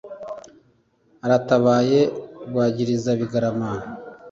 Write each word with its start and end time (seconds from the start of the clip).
aratabaye 1.25 1.99
rwagirizabigarama 2.47 3.71